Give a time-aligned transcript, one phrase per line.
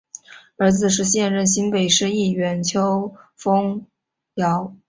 [0.57, 3.83] 儿子是现任新北市议员邱烽
[4.33, 4.73] 尧。